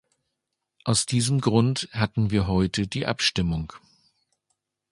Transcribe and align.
Aus 0.83 1.05
diesem 1.05 1.41
Grund 1.41 1.87
hatten 1.91 2.31
wir 2.31 2.47
heute 2.47 2.87
die 2.87 3.05
Abstimmung. 3.05 3.71